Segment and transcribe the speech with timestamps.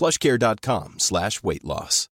[0.00, 2.08] plushcare.com slash weight loss.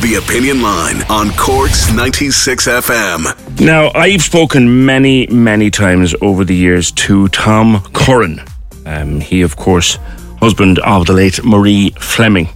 [0.00, 3.60] The Opinion Line on Corks 96 FM.
[3.60, 8.40] Now, I've spoken many, many times over the years to Tom Curran.
[8.86, 9.98] Um, he, of course,
[10.38, 12.48] husband of the late Marie Fleming,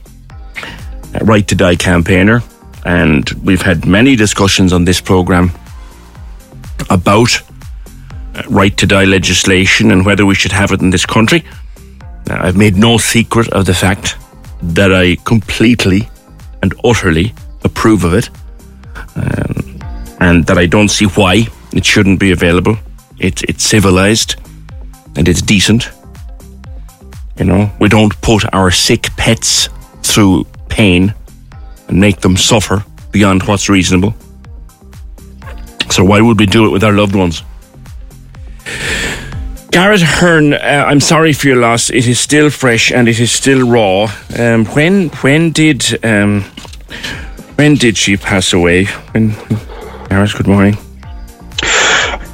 [1.20, 2.42] Right to Die campaigner.
[2.86, 5.52] And we've had many discussions on this programme
[6.88, 7.42] about
[8.34, 11.44] uh, right to die legislation and whether we should have it in this country.
[12.26, 14.16] Now, I've made no secret of the fact
[14.62, 16.08] that I completely
[16.62, 18.30] and utterly approve of it,
[19.16, 19.78] um,
[20.20, 22.76] and that I don't see why it shouldn't be available.
[23.18, 24.36] It's it's civilized
[25.16, 25.90] and it's decent.
[27.38, 29.68] You know, we don't put our sick pets
[30.02, 31.14] through pain
[31.88, 34.14] and make them suffer beyond what's reasonable.
[35.90, 37.42] So why would we do it with our loved ones?
[39.74, 41.90] Garret Ahern, uh, I'm sorry for your loss.
[41.90, 44.08] It is still fresh and it is still raw.
[44.38, 46.42] Um, when when did um,
[47.56, 48.84] when did she pass away?
[48.84, 49.30] When,
[50.08, 50.76] Garret, good morning.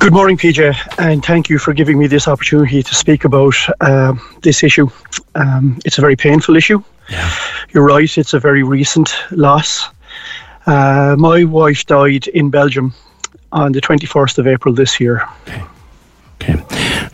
[0.00, 4.20] Good morning, PJ, and thank you for giving me this opportunity to speak about um,
[4.42, 4.90] this issue.
[5.34, 6.82] Um, it's a very painful issue.
[7.08, 7.34] Yeah.
[7.72, 9.88] You're right, it's a very recent loss.
[10.66, 12.92] Uh, my wife died in Belgium
[13.50, 15.26] on the 21st of April this year.
[15.48, 15.64] Okay.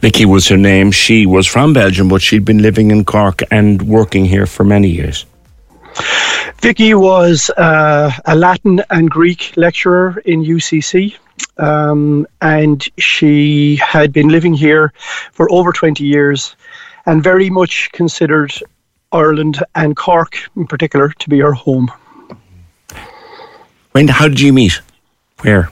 [0.00, 0.90] Vicky was her name.
[0.90, 4.88] She was from Belgium, but she'd been living in Cork and working here for many
[4.88, 5.26] years.
[6.60, 11.16] Vicky was uh, a Latin and Greek lecturer in UCC.
[11.58, 14.92] Um, and she had been living here
[15.32, 16.56] for over 20 years
[17.06, 18.52] and very much considered
[19.12, 21.90] Ireland and Cork in particular to be her home.
[23.92, 24.08] When?
[24.08, 24.80] How did you meet?
[25.40, 25.70] Where?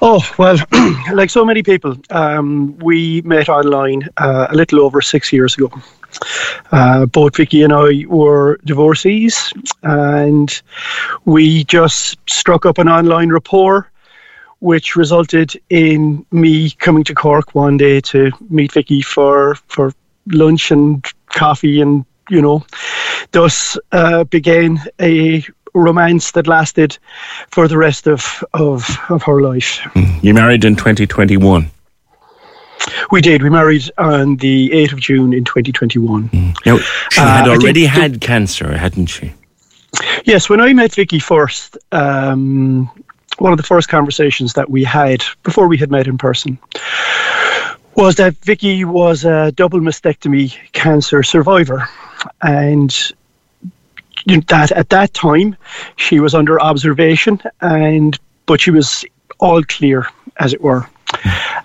[0.00, 0.56] Oh, well,
[1.12, 5.70] like so many people, um, we met online uh, a little over six years ago.
[6.70, 10.62] Uh, both Vicky and I were divorcees, and
[11.24, 13.90] we just struck up an online rapport,
[14.60, 19.92] which resulted in me coming to Cork one day to meet Vicky for, for
[20.26, 22.64] lunch and coffee, and you know,
[23.32, 25.44] thus uh, began a
[25.74, 26.96] romance that lasted
[27.50, 29.80] for the rest of, of, of her life.
[30.22, 31.70] You married in 2021.
[33.10, 33.42] We did.
[33.42, 36.30] We married on the 8th of June in 2021.
[36.66, 39.32] Now, she Uh, had think already had cancer, hadn't she?
[40.24, 42.90] Yes, when I met Vicky first, um,
[43.38, 46.58] one of the first conversations that we had before we had met in person
[47.94, 51.88] was that Vicky was a double mastectomy cancer survivor.
[52.42, 52.94] And
[54.26, 55.56] that at that time
[55.96, 59.04] she was under observation and but she was
[59.38, 60.06] all clear
[60.38, 60.86] as it were.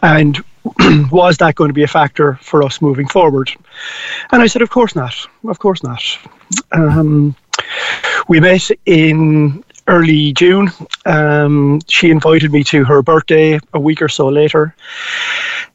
[0.02, 0.44] And
[1.12, 3.52] was that going to be a factor for us moving forward?
[4.32, 5.16] And i said of course not.
[5.48, 6.04] Of course not.
[6.72, 7.36] Um,
[8.28, 10.70] we met in early june.
[11.06, 14.76] Um, she invited me to her birthday a week or so later.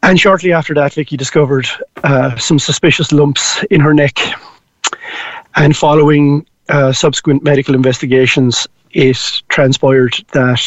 [0.02, 1.66] And shortly after that vicky discovered
[2.04, 4.18] uh, some suspicious lumps in her neck.
[5.56, 9.18] And following uh, subsequent medical investigations, it
[9.48, 10.60] transpired that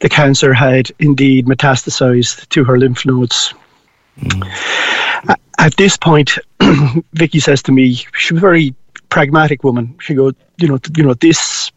[0.00, 3.52] the cancer had indeed metastasized to her lymph nodes.
[5.28, 6.38] A- At this point,
[7.12, 8.74] Vicky says to me, she was a very
[9.10, 9.96] pragmatic woman.
[10.00, 11.70] She goes, you know, you know, this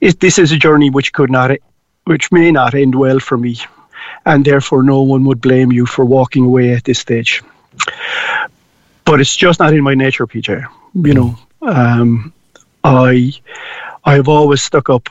[0.00, 1.50] is this is a journey which could not,
[2.04, 3.56] which may not end well for me,
[4.26, 7.42] and therefore no one would blame you for walking away at this stage.
[9.04, 10.64] But it's just not in my nature, PJ.
[10.94, 12.32] You know, um,
[12.84, 13.32] I
[14.04, 15.08] I've always stuck up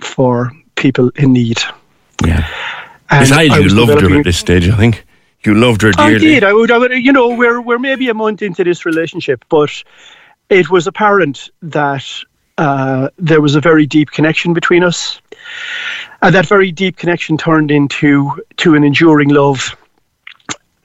[0.00, 1.58] for people in need.
[2.24, 2.46] Yeah.
[3.10, 5.04] And Besides, I you loved her at this stage, I think.
[5.44, 6.26] You loved her I dearly.
[6.26, 6.44] did.
[6.44, 6.92] I would, I would.
[6.92, 9.70] You know, we're we're maybe a month into this relationship, but
[10.48, 12.04] it was apparent that
[12.58, 15.20] uh, there was a very deep connection between us.
[16.22, 19.76] And that very deep connection turned into to an enduring love.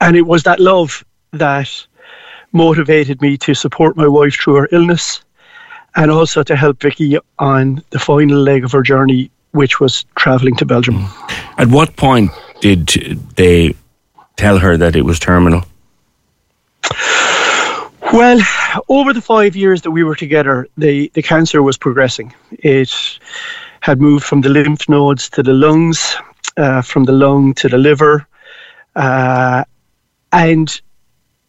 [0.00, 1.86] And it was that love that
[2.52, 5.22] motivated me to support my wife through her illness
[5.96, 10.56] and also to help Vicky on the final leg of her journey, which was travelling
[10.56, 11.06] to Belgium.
[11.58, 12.30] At what point
[12.60, 12.88] did
[13.36, 13.74] they
[14.36, 15.64] tell her that it was terminal?
[18.12, 18.40] Well,
[18.88, 22.34] over the five years that we were together, the, the cancer was progressing.
[22.50, 22.92] It
[23.80, 26.16] had moved from the lymph nodes to the lungs,
[26.56, 28.26] uh, from the lung to the liver.
[28.94, 29.64] Uh,
[30.32, 30.80] and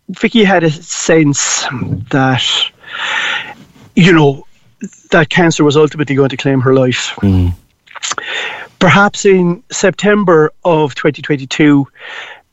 [0.09, 1.65] Vicky had a sense
[2.11, 2.43] that,
[3.95, 4.45] you know,
[5.11, 7.15] that cancer was ultimately going to claim her life.
[7.21, 7.53] Mm.
[8.79, 11.87] Perhaps in September of 2022,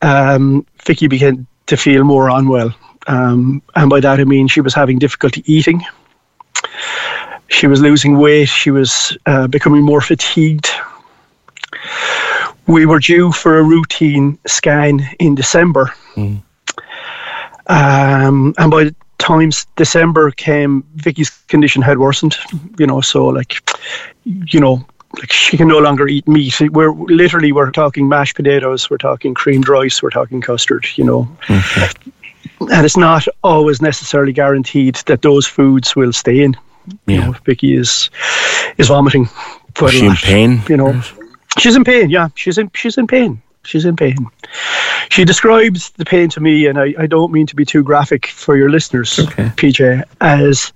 [0.02, 2.74] um, Vicky began to feel more unwell.
[3.06, 5.84] Um, and by that I mean she was having difficulty eating.
[7.48, 8.48] She was losing weight.
[8.48, 10.70] She was uh, becoming more fatigued.
[12.66, 15.92] We were due for a routine scan in December.
[16.14, 16.42] Mm.
[17.66, 18.90] Um, and by
[19.20, 22.36] the time December came, Vicky's condition had worsened.
[22.78, 23.56] You know, so like,
[24.24, 24.84] you know,
[25.18, 26.60] like she can no longer eat meat.
[26.60, 30.86] We're literally we're talking mashed potatoes, we're talking creamed rice, we're talking custard.
[30.96, 36.56] You know, and it's not always necessarily guaranteed that those foods will stay in.
[37.06, 37.14] Yeah.
[37.14, 38.10] You know, Vicky is
[38.78, 39.28] is vomiting.
[39.74, 40.62] Quite is she in pain?
[40.68, 41.02] You know,
[41.58, 42.10] she's in pain.
[42.10, 43.42] Yeah, she's in she's in pain.
[43.62, 44.16] She's in pain.
[45.10, 48.26] She describes the pain to me, and I, I don't mean to be too graphic
[48.26, 49.50] for your listeners, okay.
[49.56, 50.72] PJ, as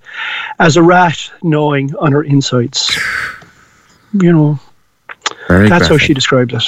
[0.59, 2.95] as a rat gnawing on her insides.
[4.13, 4.59] You know,
[5.47, 5.87] Very that's graphic.
[5.89, 6.63] how she describes it.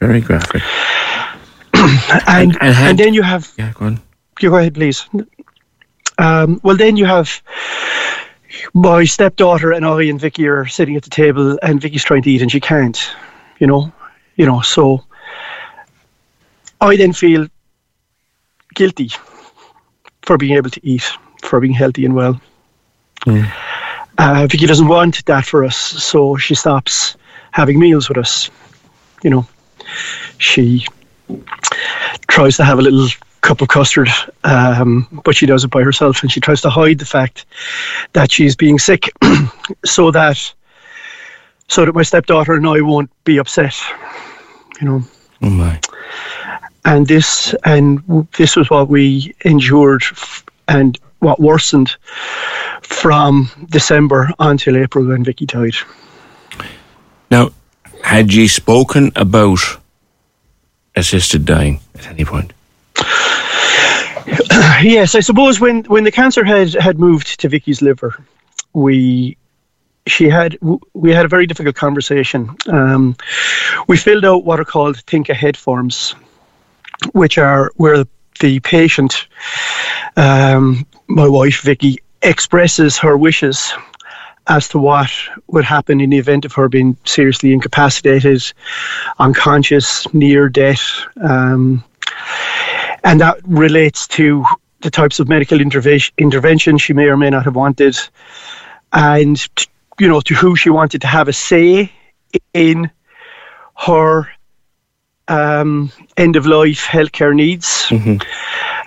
[0.00, 0.62] Very graphic.
[1.74, 4.00] and, and, and, and, then you have yeah, go on
[4.42, 5.08] you go ahead, please.
[6.18, 7.42] Um, well, then you have
[8.74, 12.30] my stepdaughter and I and Vicky are sitting at the table, and Vicky's trying to
[12.30, 12.98] eat and she can't.
[13.58, 13.92] You know,
[14.36, 14.60] you know.
[14.60, 15.04] So
[16.82, 17.46] I then feel
[18.74, 19.10] guilty
[20.22, 21.08] for being able to eat,
[21.42, 22.40] for being healthy and well.
[23.24, 23.52] Mm.
[24.18, 27.16] Uh, Vicky doesn't want that for us, so she stops
[27.52, 28.50] having meals with us.
[29.22, 29.46] You know,
[30.38, 30.84] she
[32.28, 33.08] tries to have a little
[33.42, 34.08] cup of custard,
[34.42, 37.46] um, but she does it by herself, and she tries to hide the fact
[38.12, 39.08] that she's being sick,
[39.84, 40.52] so that
[41.68, 43.80] so that my stepdaughter and I won't be upset.
[44.80, 45.02] You know.
[45.42, 45.80] Oh my.
[46.84, 50.02] And this and this was what we endured,
[50.68, 51.96] and what worsened
[52.82, 55.76] from December until April when Vicky died.
[57.30, 57.50] Now,
[58.02, 59.60] had you spoken about
[60.96, 62.52] assisted dying at any point?
[64.82, 68.22] yes, I suppose when, when the cancer had, had moved to Vicky's liver,
[68.72, 69.36] we
[70.08, 70.58] she had
[70.94, 72.56] we had a very difficult conversation.
[72.66, 73.16] Um,
[73.86, 76.16] we filled out what are called think ahead forms,
[77.12, 78.04] which are where
[78.40, 79.26] the patient,
[80.16, 83.72] um, my wife Vicky, expresses her wishes
[84.48, 85.10] as to what
[85.48, 88.42] would happen in the event of her being seriously incapacitated,
[89.18, 91.06] unconscious, near death.
[91.22, 91.84] Um,
[93.04, 94.44] and that relates to
[94.80, 97.96] the types of medical intervention intervention she may or may not have wanted,
[98.92, 99.46] and
[99.98, 101.92] you know to who she wanted to have a say
[102.52, 102.90] in
[103.76, 104.28] her
[105.28, 107.86] um, end of life healthcare needs.
[107.88, 108.16] Mm-hmm.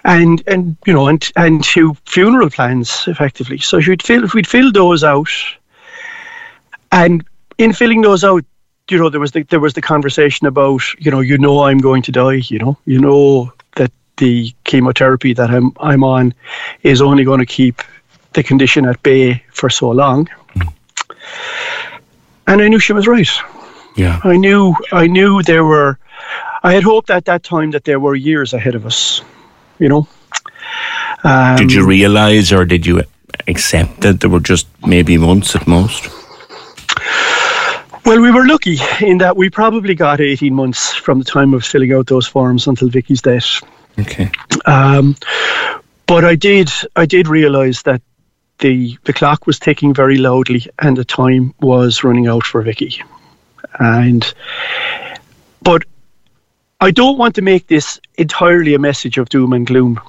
[0.03, 3.57] And and you know and and to funeral plans effectively.
[3.57, 5.29] So she'd fill we'd fill those out,
[6.91, 7.25] and
[7.57, 8.45] in filling those out,
[8.89, 11.79] you know there was the there was the conversation about you know you know I'm
[11.79, 12.41] going to die.
[12.49, 16.35] You know you know that the chemotherapy that I'm I'm on
[16.83, 17.81] is only going to keep
[18.33, 20.29] the condition at bay for so long.
[20.53, 20.73] Mm.
[22.45, 23.29] And I knew she was right.
[23.95, 24.19] Yeah.
[24.23, 25.97] I knew I knew there were
[26.65, 29.21] I had hoped at that time that there were years ahead of us,
[29.77, 30.07] you know.
[31.23, 33.03] Um, did you realize or did you
[33.47, 36.09] accept that there were just maybe months at most?
[38.03, 41.63] Well, we were lucky in that we probably got 18 months from the time of
[41.63, 43.61] filling out those forms until Vicky's death.
[43.99, 44.31] Okay.
[44.65, 45.15] Um,
[46.07, 48.01] but I did I did realise that
[48.57, 53.03] the the clock was ticking very loudly and the time was running out for Vicky.
[53.79, 54.33] And
[55.61, 55.83] but
[56.81, 59.99] I don't want to make this entirely a message of doom and gloom.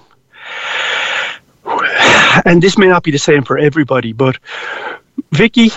[2.44, 4.36] And this may not be the same for everybody, but
[5.32, 5.70] Vicky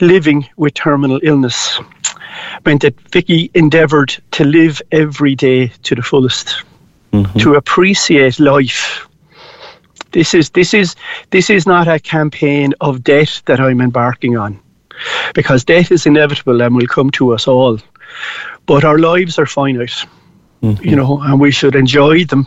[0.00, 1.80] living with terminal illness
[2.64, 6.62] meant that Vicky endeavoured to live every day to the fullest
[7.12, 7.38] mm-hmm.
[7.38, 9.08] to appreciate life,
[10.12, 10.94] This is this is
[11.30, 14.60] this is not a campaign of death that I'm embarking on,
[15.34, 17.78] because death is inevitable and will come to us all.
[18.66, 20.06] But our lives are finite,
[20.62, 20.84] mm-hmm.
[20.84, 22.46] you know, and we should enjoy them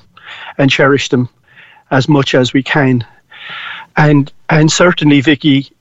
[0.58, 1.30] and cherish them
[1.92, 3.06] as much as we can.
[3.96, 5.72] And and certainly, Vicky,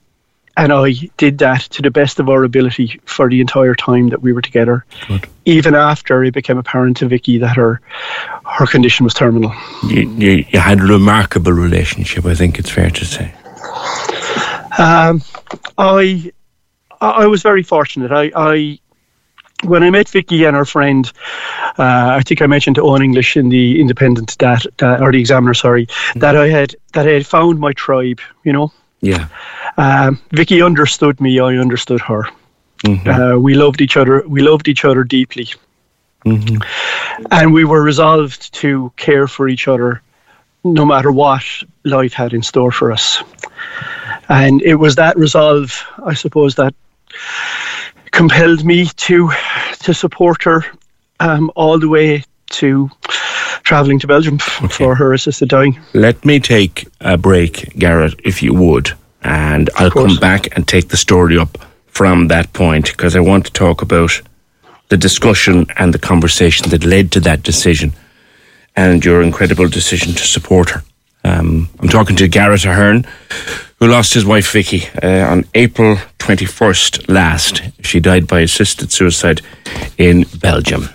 [0.57, 4.23] and I did that to the best of our ability for the entire time that
[4.23, 4.85] we were together.
[5.07, 5.27] Good.
[5.45, 7.81] Even after it became apparent to Vicky that her
[8.47, 9.53] her condition was terminal.
[9.85, 13.35] You, you, you had a remarkable relationship, I think it's fair to say.
[14.79, 15.23] Um,
[15.77, 16.33] I
[17.01, 18.11] I was very fortunate.
[18.11, 18.79] I, I
[19.65, 21.11] when I met Vicky and her friend,
[21.79, 25.21] uh, I think I mentioned to Eoin English in the Independent that, uh, or the
[25.21, 26.21] Examiner, sorry, mm-hmm.
[26.21, 28.21] that I had that I had found my tribe.
[28.45, 29.29] You know, yeah.
[29.77, 31.41] Um, Vicky understood me.
[31.41, 32.29] I understood her.
[32.85, 33.09] Mm-hmm.
[33.09, 34.23] Uh, we loved each other.
[34.27, 35.49] We loved each other deeply,
[36.25, 36.59] mm-hmm.
[37.31, 40.03] and we were resolved to care for each other,
[40.65, 41.45] no matter what
[41.85, 43.23] life had in store for us.
[44.29, 46.75] And it was that resolve, I suppose, that
[48.17, 49.31] compelled me to
[49.81, 50.65] to support her
[51.21, 52.91] um, all the way to
[53.63, 54.69] travelling to Belgium okay.
[54.69, 55.79] for her assisted dying.
[55.93, 58.93] Let me take a break, Garret, if you would,
[59.23, 63.47] and I'll come back and take the story up from that point because I want
[63.47, 64.23] to talk about
[64.89, 67.93] the discussion and the conversation that led to that decision
[68.77, 70.83] and your incredible decision to support her.
[71.27, 73.05] Um, I'm talking to Garret Ahern,
[73.79, 77.63] who lost his wife Vicky uh, on April 21st last.
[77.83, 79.41] She died by assisted suicide
[79.99, 80.89] in Belgium.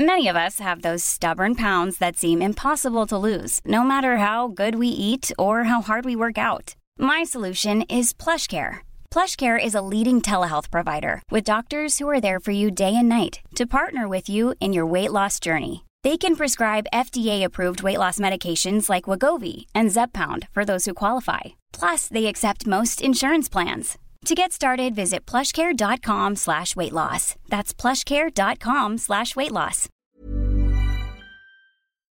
[0.00, 4.48] Many of us have those stubborn pounds that seem impossible to lose, no matter how
[4.48, 6.76] good we eat or how hard we work out.
[6.98, 8.78] My solution is PlushCare.
[9.10, 13.08] PlushCare is a leading telehealth provider with doctors who are there for you day and
[13.08, 15.84] night to partner with you in your weight loss journey.
[16.04, 21.40] They can prescribe FDA-approved weight loss medications like Wegovy and Zepbound for those who qualify.
[21.72, 23.98] Plus, they accept most insurance plans.
[24.26, 27.34] To get started, visit plushcare.com slash weight loss.
[27.48, 29.88] That's plushcare.com slash weight loss.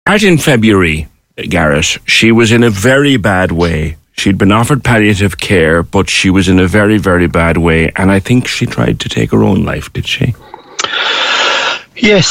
[0.07, 3.97] Out in February, Garret, she was in a very bad way.
[4.13, 7.93] She'd been offered palliative care, but she was in a very, very bad way.
[7.97, 10.35] And I think she tried to take her own life, did she?
[12.01, 12.27] Yes.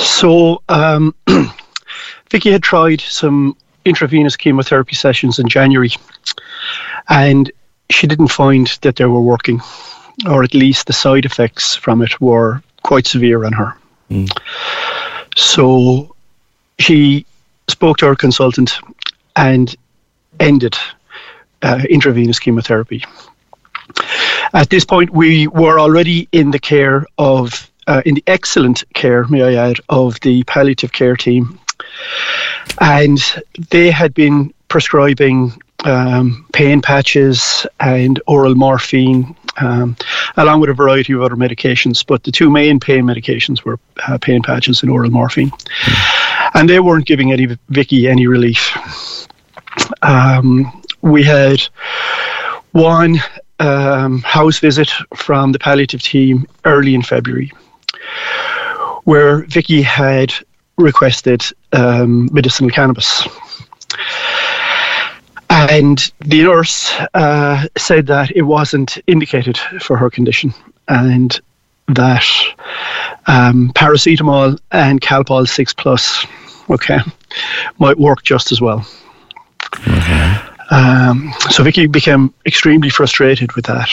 [0.00, 1.14] So, um,
[2.30, 5.90] Vicky had tried some intravenous chemotherapy sessions in January.
[7.08, 7.50] And
[7.90, 9.60] she didn't find that they were working,
[10.28, 13.74] or at least the side effects from it were quite severe on her.
[14.10, 14.28] Mm.
[15.36, 16.14] So
[16.78, 17.26] she
[17.68, 18.78] spoke to her consultant
[19.36, 19.74] and
[20.40, 20.76] ended
[21.62, 23.04] uh, intravenous chemotherapy.
[24.52, 29.26] At this point, we were already in the care of, uh, in the excellent care,
[29.28, 31.58] may I add, of the palliative care team.
[32.80, 33.18] And
[33.70, 35.52] they had been prescribing
[35.84, 39.96] um, pain patches and oral morphine, um,
[40.36, 42.04] along with a variety of other medications.
[42.04, 43.78] But the two main pain medications were
[44.08, 45.50] uh, pain patches and oral morphine.
[45.50, 46.50] Mm.
[46.54, 48.76] And they weren't giving any Vicky any relief.
[50.02, 51.60] Um, we had
[52.72, 53.18] one
[53.58, 57.52] um, house visit from the palliative team early in February,
[59.04, 60.32] where Vicky had
[60.78, 63.26] requested um, medicinal cannabis.
[65.48, 70.52] And the nurse uh, said that it wasn't indicated for her condition
[70.88, 71.38] and
[71.88, 72.26] that
[73.26, 76.26] um, paracetamol and Calpol 6 Plus,
[76.68, 76.98] okay,
[77.78, 78.86] might work just as well.
[80.70, 83.88] Um, so Vicky became extremely frustrated with that.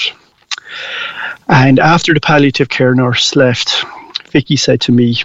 [1.50, 3.86] And after the palliative care nurse left,
[4.34, 5.24] Vicky said to me,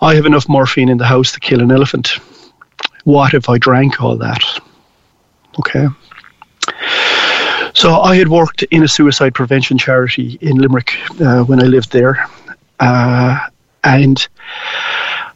[0.00, 2.18] I have enough morphine in the house to kill an elephant.
[3.04, 4.42] What if I drank all that?
[5.58, 5.86] Okay.
[7.72, 11.90] So I had worked in a suicide prevention charity in Limerick uh, when I lived
[11.90, 12.28] there,
[12.78, 13.38] uh,
[13.84, 14.28] and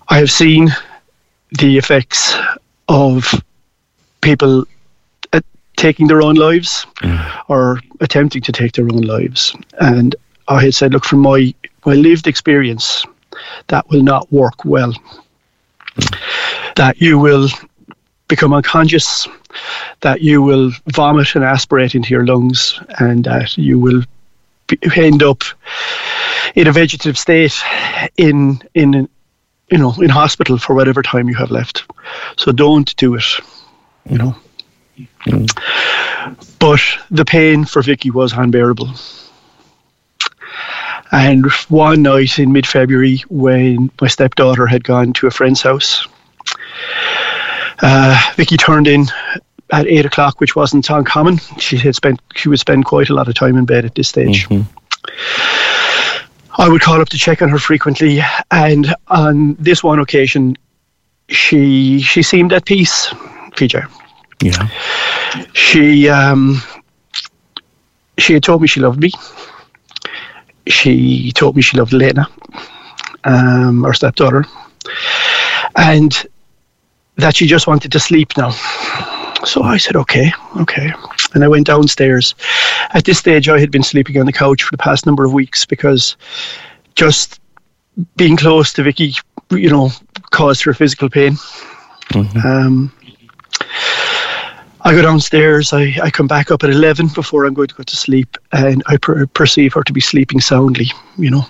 [0.09, 0.69] I have seen
[1.59, 2.35] the effects
[2.89, 3.33] of
[4.21, 4.67] people
[5.33, 5.41] uh,
[5.77, 7.45] taking their own lives mm.
[7.49, 9.57] or attempting to take their own lives.
[9.81, 10.15] And
[10.49, 11.55] I had said, look, from my
[11.85, 13.05] my lived experience,
[13.69, 14.95] that will not work well.
[16.77, 17.49] That you will
[18.29, 19.29] become unconscious,
[20.01, 24.03] that you will vomit and aspirate into your lungs, and that you will
[24.97, 25.43] end up
[26.55, 27.55] in a vegetative state
[28.17, 29.09] in in
[29.71, 31.85] you know in hospital for whatever time you have left.
[32.37, 33.25] So don't do it.
[34.09, 34.37] You know.
[35.27, 35.49] Mm.
[36.59, 38.91] But the pain for Vicky was unbearable.
[41.13, 46.07] And one night in mid February, when my stepdaughter had gone to a friend's house,
[47.83, 49.07] Uh, Vicky turned in
[49.73, 51.41] at eight o'clock, which wasn't uncommon.
[51.59, 54.09] She had spent she would spend quite a lot of time in bed at this
[54.09, 54.47] stage.
[56.59, 60.57] I would call up to check on her frequently, and on this one occasion,
[61.29, 63.09] she she seemed at peace.
[63.57, 63.85] PJ.
[64.43, 64.69] Yeah.
[65.55, 66.63] She um,
[68.19, 69.11] she had told me she loved me.
[70.67, 72.29] She told me she loved Lena,
[73.25, 74.45] um, our stepdaughter,
[75.77, 76.27] and
[77.17, 78.51] that she just wanted to sleep now.
[79.45, 80.93] So I said, okay, okay.
[81.35, 82.35] And I went downstairs.
[82.95, 85.33] At this stage, I had been sleeping on the couch for the past number of
[85.33, 86.17] weeks because
[86.95, 87.41] just
[88.17, 89.15] being close to Vicky,
[89.51, 89.91] you know,
[90.31, 91.37] caused her physical pain.
[92.45, 92.93] Um,
[94.85, 95.73] I go downstairs.
[95.73, 98.83] I, I come back up at 11 before I'm going to go to sleep, and
[98.87, 101.45] I per- perceive her to be sleeping soundly, you know.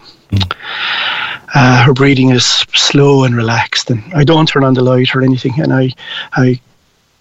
[1.55, 5.23] Uh, her breathing is slow and relaxed, and I don't turn on the light or
[5.23, 5.91] anything, and I,
[6.35, 6.61] I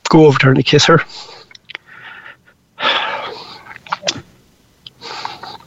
[0.10, 1.02] go over to her and I kiss her.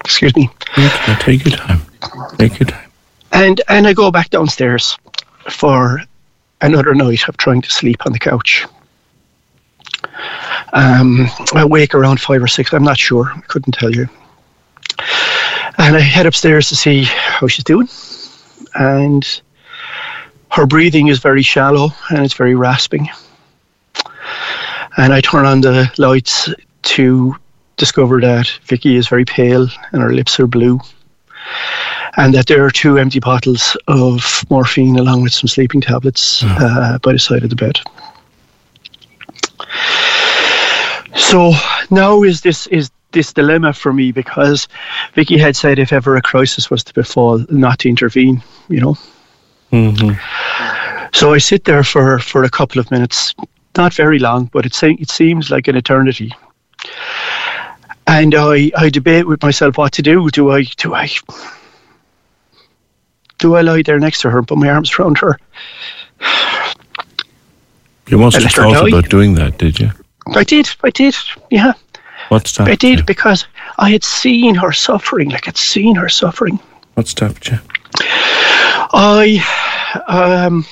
[0.04, 0.50] Excuse me.
[0.78, 1.80] Okay, take your time.
[2.38, 2.90] Take your time.
[3.32, 4.98] And and I go back downstairs
[5.50, 6.00] for
[6.60, 8.66] another night of trying to sleep on the couch.
[10.72, 12.72] Um, I wake around five or six.
[12.72, 13.32] I'm not sure.
[13.34, 14.08] I couldn't tell you.
[15.78, 17.88] And I head upstairs to see how she's doing.
[18.74, 19.40] And
[20.52, 23.08] her breathing is very shallow and it's very rasping.
[24.96, 26.48] And I turn on the lights
[26.82, 27.34] to
[27.76, 30.80] discover that Vicky is very pale and her lips are blue
[32.16, 36.98] and that there are two empty bottles of morphine along with some sleeping tablets uh,
[37.02, 37.80] by the side of the bed.
[41.16, 41.52] So
[41.90, 44.68] now is this is this dilemma for me because
[45.14, 48.42] Vicky had said if ever a crisis was to befall, not to intervene.
[48.68, 48.96] You know.
[49.72, 51.10] Mm-hmm.
[51.12, 53.34] So I sit there for for a couple of minutes,
[53.76, 56.32] not very long, but it se- it seems like an eternity.
[58.06, 60.28] And I, I debate with myself what to do.
[60.30, 61.08] Do I do I
[63.38, 65.38] do I lie there next to her and put my arms around her?
[68.08, 69.90] You must have thought about doing that, did you?
[70.34, 71.14] I did, I did,
[71.50, 71.72] yeah.
[72.28, 73.04] What stopped I did you?
[73.04, 73.46] because
[73.78, 76.58] I had seen her suffering, like I'd seen her suffering.
[76.94, 77.58] What stopped you?
[78.96, 79.42] I
[80.08, 80.66] um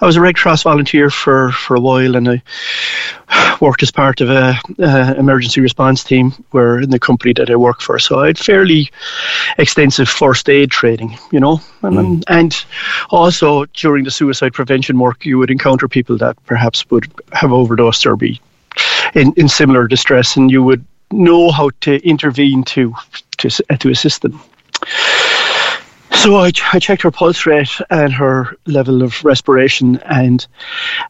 [0.00, 2.42] I was a Red Cross volunteer for, for a while and I
[3.60, 7.56] worked as part of a, uh emergency response team where in the company that I
[7.56, 7.98] work for.
[7.98, 8.90] So I had fairly
[9.58, 11.60] extensive first aid training, you know.
[11.82, 12.64] And, and
[13.10, 18.06] also during the suicide prevention work you would encounter people that perhaps would have overdosed
[18.06, 18.40] or be
[19.14, 22.94] in, in similar distress and you would know how to intervene to
[23.38, 24.40] to, to assist them.
[26.14, 30.46] So I, I checked her pulse rate and her level of respiration, and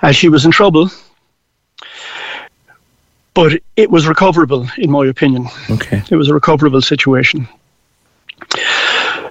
[0.03, 0.91] as she was in trouble,
[3.35, 5.47] but it was recoverable, in my opinion.
[5.71, 6.03] Okay.
[6.11, 7.49] It was a recoverable situation.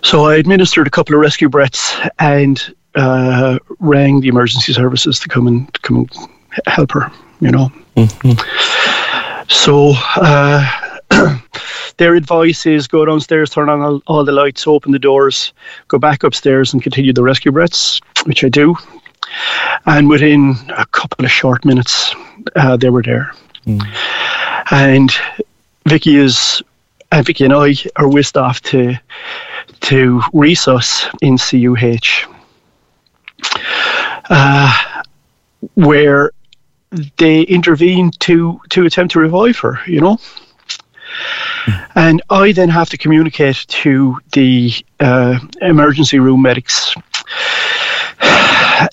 [0.04, 5.30] So I administered a couple of rescue breaths and uh, rang the emergency services to
[5.30, 6.30] come and to come and
[6.68, 7.12] help her.
[7.40, 7.72] You know.
[9.48, 10.70] So uh,
[11.98, 15.54] their advice is go downstairs, turn on all, all the lights, open the doors,
[15.88, 18.76] go back upstairs, and continue the rescue breaths, which I do.
[19.86, 22.14] And within a couple of short minutes,
[22.56, 23.34] uh, they were there.
[24.72, 25.12] And
[25.88, 26.62] Vicky is,
[27.12, 28.96] and Vicky and I are whisked off to
[29.82, 32.28] to resus in CUH,
[34.30, 35.04] uh,
[35.76, 36.32] where
[37.18, 39.80] they intervened to to attempt to revive her.
[39.88, 40.18] You know.
[41.96, 46.94] And I then have to communicate to the uh, emergency room medics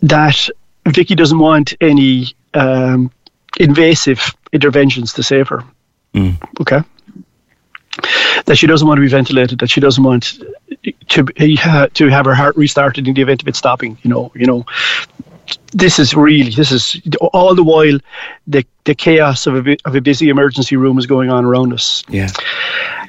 [0.03, 0.49] that
[0.87, 3.11] Vicky doesn't want any um,
[3.59, 5.65] invasive interventions to save her.
[6.61, 6.83] Okay.
[8.47, 9.59] That she doesn't want to be ventilated.
[9.59, 10.39] That she doesn't want
[11.09, 11.27] to
[11.65, 13.99] uh, to have her heart restarted in the event of it stopping.
[14.03, 14.33] You know.
[14.35, 14.67] You know.
[15.73, 17.01] This is really this is
[17.33, 17.99] all the while
[18.47, 22.05] the the chaos of a of a busy emergency room is going on around us.
[22.09, 22.29] Yeah.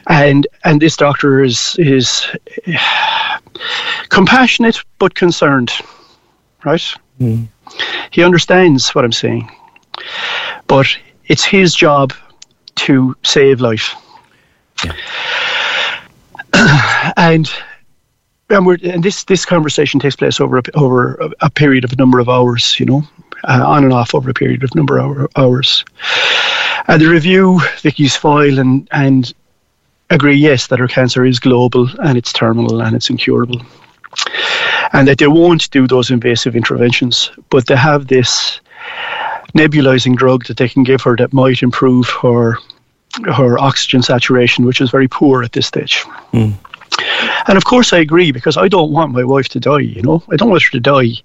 [0.07, 2.25] and and this doctor is is
[4.09, 5.71] compassionate but concerned
[6.63, 6.81] right?
[7.17, 7.43] Hmm.
[8.11, 9.49] He understands what i'm saying.
[10.67, 10.87] But
[11.25, 12.13] it's his job
[12.75, 13.95] to save life.
[17.17, 17.49] And
[18.51, 21.95] and, we're, and this this conversation takes place over a, over a, period of a
[21.95, 23.03] number of hours you know
[23.45, 25.83] uh, on and off over a period of number of hour, hours
[26.87, 29.33] and they review Vicky's file and and
[30.11, 33.61] agree, yes, that her cancer is global and it's terminal and it's incurable.
[34.93, 38.59] And that they won't do those invasive interventions, but they have this
[39.55, 42.57] nebulizing drug that they can give her that might improve her
[43.25, 46.03] her oxygen saturation, which is very poor at this stage.
[46.31, 46.53] Mm.
[47.51, 49.81] And of course, I agree because I don't want my wife to die.
[49.81, 51.21] You know, I don't want her to die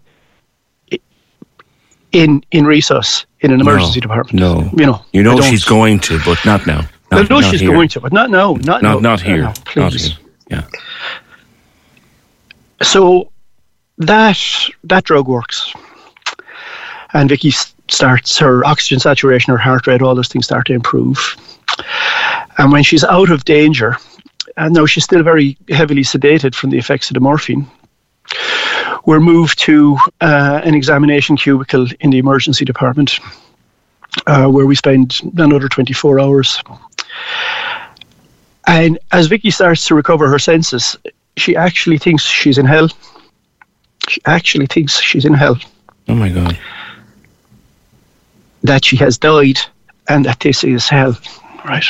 [2.10, 4.40] in in resus in an emergency no, department.
[4.40, 6.80] No, you know, you know she's going to, but not now.
[7.12, 7.70] Not, I know she's here.
[7.70, 8.54] going to, but not now.
[8.54, 8.98] Not not now.
[8.98, 9.42] not here.
[9.42, 10.16] No, not please.
[10.16, 10.16] here.
[10.50, 10.62] Yeah.
[12.82, 13.30] So
[13.98, 14.40] that
[14.82, 15.72] that drug works,
[17.12, 17.52] and Vicky
[17.86, 21.36] starts her oxygen saturation, her heart rate, all those things start to improve.
[22.58, 23.96] And when she's out of danger,
[24.57, 27.66] and now she's still very heavily sedated from the effects of the morphine,
[29.05, 33.21] we're moved to uh, an examination cubicle in the emergency department,
[34.27, 36.61] uh, where we spend another 24 hours.
[38.66, 40.97] And as Vicky starts to recover her senses,
[41.37, 42.88] she actually thinks she's in hell.
[44.09, 45.57] She actually thinks she's in hell,
[46.09, 46.59] Oh my God.
[48.62, 49.61] that she has died,
[50.09, 51.16] and that this is hell,
[51.64, 51.85] right?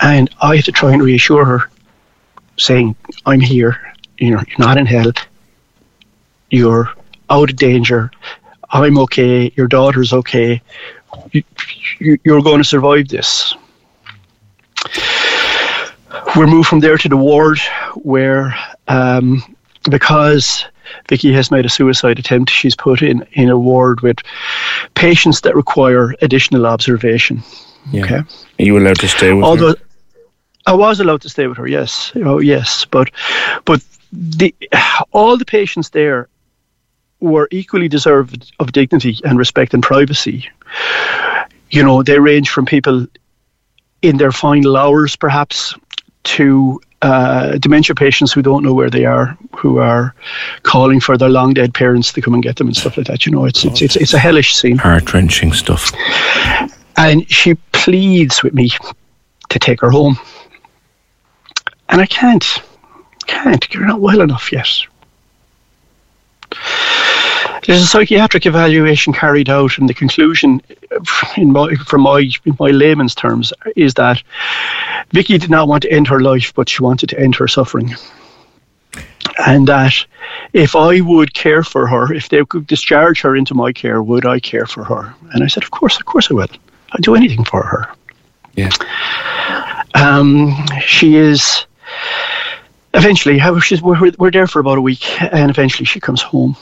[0.00, 1.70] And I had to try and reassure her,
[2.56, 2.94] saying,
[3.26, 5.12] I'm here, you know, you're not in hell,
[6.50, 6.92] you're
[7.30, 8.10] out of danger,
[8.70, 10.60] I'm okay, your daughter's okay,
[11.32, 11.42] you,
[11.98, 13.54] you, you're going to survive this.
[16.36, 17.58] We're moved from there to the ward
[17.94, 18.56] where,
[18.88, 19.42] um,
[19.90, 20.64] because
[21.08, 24.18] Vicky has made a suicide attempt, she's put in, in a ward with
[24.94, 27.42] patients that require additional observation.
[27.92, 28.04] Yeah.
[28.04, 28.16] Okay.
[28.16, 29.76] Are you allowed to stay with Although her?
[30.66, 33.10] I was allowed to stay with her, yes, oh yes, but
[33.64, 34.54] but the
[35.12, 36.28] all the patients there
[37.20, 40.48] were equally deserved of dignity and respect and privacy.
[41.70, 43.06] You know, they range from people
[44.02, 45.74] in their final hours, perhaps,
[46.24, 50.14] to uh, dementia patients who don't know where they are, who are
[50.62, 53.26] calling for their long dead parents to come and get them and stuff like that.
[53.26, 54.78] You know, it's it's it's, it's a hellish scene.
[54.78, 55.92] Heart wrenching stuff.
[56.98, 58.70] And she pleads with me
[59.50, 60.18] to take her home.
[61.88, 62.44] And I can't.
[63.26, 63.72] Can't.
[63.72, 64.68] You're not well enough yet.
[67.64, 70.60] There's a psychiatric evaluation carried out, and the conclusion,
[71.36, 74.20] in my, from my, in my layman's terms, is that
[75.12, 77.94] Vicky did not want to end her life, but she wanted to end her suffering.
[79.46, 79.94] And that
[80.52, 84.26] if I would care for her, if they could discharge her into my care, would
[84.26, 85.14] I care for her?
[85.32, 86.48] And I said, Of course, of course I will.
[86.92, 87.88] I'd do anything for her.
[88.54, 88.70] Yeah.
[89.94, 91.66] Um, she is
[92.94, 93.38] eventually.
[93.38, 96.56] How she's we're, we're there for about a week, and eventually she comes home,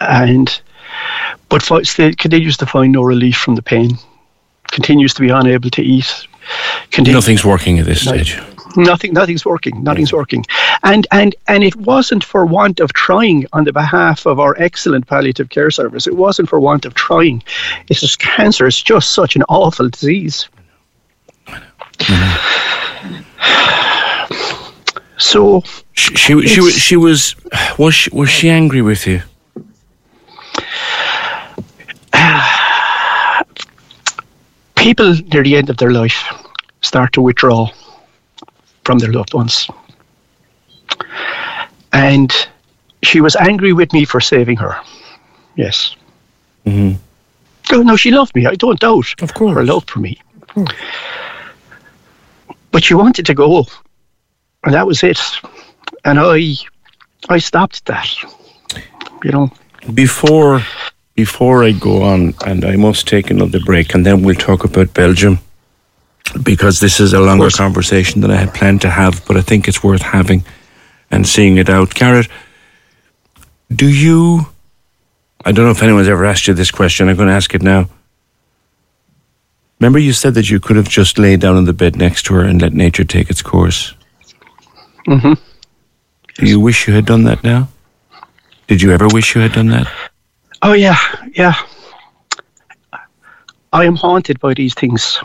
[0.00, 0.60] and
[1.48, 1.62] but
[2.18, 3.98] continues to find no relief from the pain.
[4.68, 6.26] Continues to be unable to eat.
[6.96, 8.40] Nothing's working at this stage.
[8.76, 10.44] Nothing nothing's working nothing's working.
[10.82, 15.06] And and and it wasn't for want of trying on the behalf of our excellent
[15.06, 16.06] palliative care service.
[16.06, 17.42] It wasn't for want of trying.
[17.88, 18.66] It's just cancer.
[18.66, 20.48] Is just such an awful disease.
[25.20, 27.36] So She she she, was she was
[27.78, 29.20] was she, was she angry with you?
[34.76, 36.24] people near the end of their life
[36.80, 37.68] start to withdraw
[38.84, 39.68] from their loved ones.
[41.92, 42.32] And
[43.02, 44.76] she was angry with me for saving her.
[45.56, 45.96] Yes.
[46.66, 46.96] Mhm.
[47.72, 48.46] Oh, no, she loved me.
[48.46, 49.54] I don't doubt Of course.
[49.54, 50.20] her love for me.
[52.72, 53.66] But she wanted to go,
[54.64, 55.20] and that was it.
[56.04, 56.54] And I,
[57.28, 58.08] I stopped that.
[59.24, 59.50] You know.
[59.94, 60.62] Before
[61.16, 64.94] before I go on, and I must take another break, and then we'll talk about
[64.94, 65.38] Belgium
[66.42, 69.66] because this is a longer conversation than I had planned to have, but I think
[69.68, 70.44] it's worth having
[71.10, 71.94] and seeing it out.
[71.94, 72.28] Garret,
[73.74, 74.46] do you?
[75.44, 77.08] I don't know if anyone's ever asked you this question.
[77.08, 77.88] I'm going to ask it now.
[79.80, 82.34] Remember, you said that you could have just laid down on the bed next to
[82.34, 83.94] her and let nature take its course.
[85.06, 85.38] Mhm.
[86.34, 87.68] Do you wish you had done that now?
[88.66, 89.88] Did you ever wish you had done that?
[90.62, 90.98] Oh yeah,
[91.34, 91.54] yeah.
[93.72, 95.18] I am haunted by these things.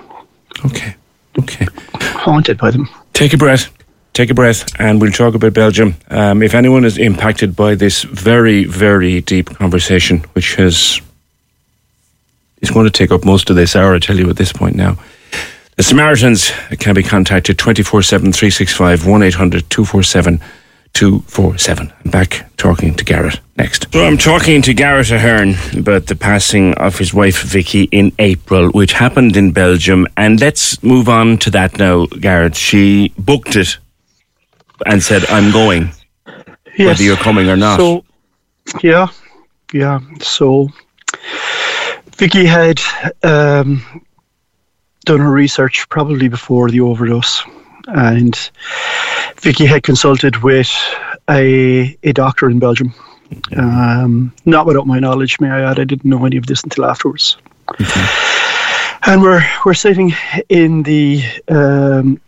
[0.64, 0.96] Okay.
[1.40, 1.68] Okay.
[2.00, 2.88] Haunted by them.
[3.14, 3.72] Take a breath.
[4.14, 5.96] Take a breath, and we'll talk about Belgium.
[6.10, 11.02] Um, if anyone is impacted by this very, very deep conversation, which has
[12.62, 14.76] is going to take up most of this hour, I tell you at this point
[14.76, 14.98] now.
[15.76, 20.42] The Samaritans can be contacted 24 7 365 1 800 247
[20.96, 21.92] 247.
[22.06, 23.92] I'm back talking to Garret next.
[23.92, 28.70] So I'm talking to Garret Ahern about the passing of his wife Vicky in April,
[28.70, 30.08] which happened in Belgium.
[30.16, 32.56] And let's move on to that now, Garret.
[32.56, 33.78] She booked it
[34.86, 35.90] and said, I'm going,
[36.78, 37.78] whether you're coming or not.
[37.78, 38.06] So,
[38.82, 39.08] yeah,
[39.74, 40.00] yeah.
[40.22, 40.70] So,
[42.16, 42.80] Vicky had
[43.22, 44.02] um,
[45.04, 47.44] done her research probably before the overdose,
[47.88, 48.50] and
[49.38, 50.72] Vicky had consulted with
[51.30, 52.94] a, a doctor in Belgium.
[53.58, 55.80] Um, not without my knowledge, may I add.
[55.80, 57.38] I didn't know any of this until afterwards.
[59.08, 60.14] And we're we're sitting
[60.50, 62.20] in the um,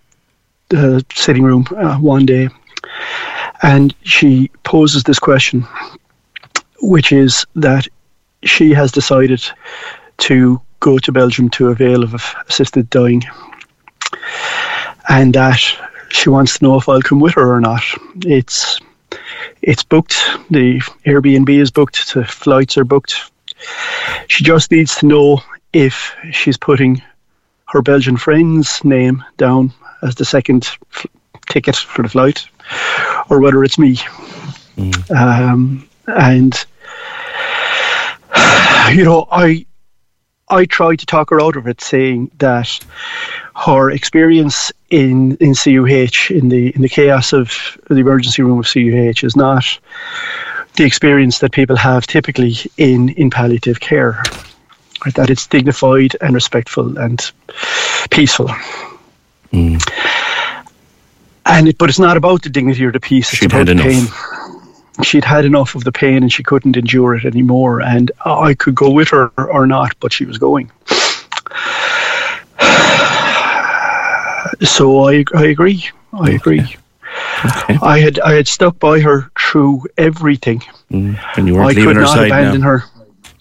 [0.69, 2.49] the sitting room uh, one day,
[3.63, 5.65] and she poses this question,
[6.81, 7.87] which is that
[8.43, 9.43] she has decided
[10.17, 12.13] to go to Belgium to avail of
[12.47, 13.23] assisted dying,
[15.09, 15.59] and that
[16.09, 17.83] she wants to know if I'll come with her or not.
[18.25, 18.79] It's
[19.61, 20.15] it's booked.
[20.49, 22.13] The Airbnb is booked.
[22.13, 23.31] The flights are booked.
[24.27, 25.41] She just needs to know
[25.73, 27.01] if she's putting
[27.69, 31.05] her Belgian friend's name down as the second f-
[31.49, 32.47] ticket for the flight,
[33.29, 33.97] or whether it's me.
[34.77, 35.11] Mm.
[35.11, 36.53] Um, and
[38.95, 39.65] you know, I
[40.49, 42.79] I tried to talk her out of it, saying that
[43.55, 48.65] her experience in, in CUH, in the in the chaos of the emergency room of
[48.65, 49.65] CUH, is not
[50.75, 54.23] the experience that people have typically in, in palliative care.
[55.05, 55.13] Right?
[55.15, 57.19] That it's dignified and respectful and
[58.10, 58.47] peaceful.
[59.51, 59.83] Mm.
[61.45, 63.31] And it, but it's not about the dignity or the peace.
[63.31, 63.86] It's She'd about the enough.
[63.86, 64.37] pain
[65.03, 67.81] she'd had enough of the pain and she couldn't endure it anymore.
[67.81, 70.71] And I could go with her or not, but she was going.
[74.63, 75.88] So I, I agree.
[76.13, 76.62] I agree.
[77.45, 77.77] Okay.
[77.81, 80.60] I had I had stuck by her through everything.
[80.91, 81.19] Mm.
[81.36, 82.67] And you weren't I leaving could her not abandon now.
[82.67, 82.83] her.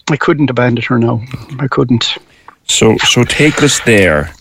[0.09, 1.21] I couldn't abandon her now.
[1.59, 2.17] I couldn't.
[2.65, 4.31] So so take us there,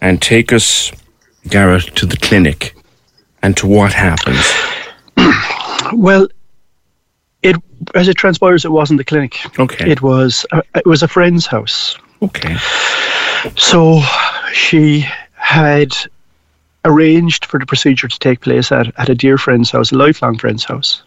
[0.00, 0.92] and take us,
[1.48, 2.74] Gareth, to the clinic,
[3.42, 4.44] and to what happens.
[5.94, 6.28] Well,
[7.94, 9.38] as it transpires, it wasn't the clinic.
[9.58, 9.90] Okay.
[9.90, 11.96] It was a, it was a friend's house.
[12.20, 12.56] Okay.
[13.56, 14.00] So
[14.52, 15.92] she had
[16.84, 20.38] arranged for the procedure to take place at, at a dear friend's house, a lifelong
[20.38, 21.02] friend's house.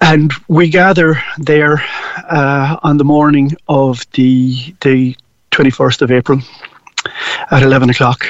[0.00, 1.84] And we gather there
[2.28, 5.16] uh, on the morning of the the
[5.50, 6.40] 21st of April
[7.50, 8.26] at 11 o'clock.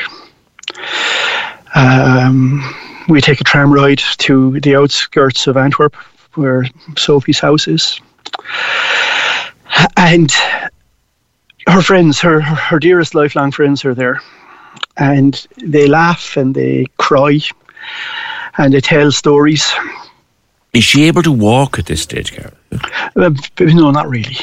[1.74, 2.74] Um,
[3.08, 5.96] we take a tram ride to the outskirts of Antwerp,
[6.34, 6.64] where
[6.96, 8.00] Sophie's house is.
[9.96, 10.32] And
[11.66, 14.20] her friends, her, her dearest lifelong friends, are there.
[14.96, 17.40] And they laugh and they cry
[18.58, 19.72] and they tell stories.
[20.72, 22.54] Is she able to walk at this stage, Gareth?
[23.16, 24.36] Uh, no, not really.